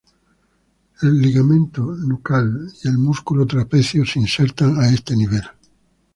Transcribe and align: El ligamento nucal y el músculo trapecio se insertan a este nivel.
El 1.03 1.21
ligamento 1.21 1.83
nucal 1.83 2.71
y 2.83 2.87
el 2.87 2.97
músculo 2.97 3.45
trapecio 3.45 4.03
se 4.03 4.17
insertan 4.19 4.79
a 4.81 4.89
este 4.89 5.15
nivel. 5.15 5.43